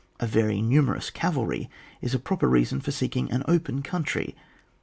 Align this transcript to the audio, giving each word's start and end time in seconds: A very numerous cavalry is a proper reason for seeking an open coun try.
A 0.19 0.25
very 0.25 0.63
numerous 0.63 1.11
cavalry 1.11 1.69
is 2.01 2.15
a 2.15 2.19
proper 2.19 2.47
reason 2.49 2.81
for 2.81 2.89
seeking 2.89 3.31
an 3.31 3.43
open 3.47 3.83
coun 3.83 4.01
try. 4.03 4.33